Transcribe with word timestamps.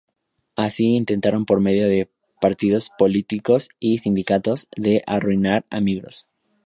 Así, 0.55 0.95
intentaron 0.95 1.45
por 1.45 1.59
medio 1.61 1.87
de 1.87 2.09
partidos, 2.41 2.89
políticos 2.97 3.69
y 3.79 3.99
sindicatos, 3.99 4.67
de 4.75 5.03
arruinar 5.05 5.67
a 5.69 5.79
Migros. 5.79 6.27